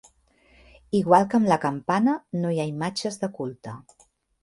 Igual 0.99 1.27
que 1.33 1.37
amb 1.41 1.51
la 1.53 1.59
campana, 1.67 2.17
no 2.41 2.57
hi 2.57 2.61
ha 2.65 2.69
imatges 2.73 3.25
de 3.25 3.35
culte. 3.41 3.79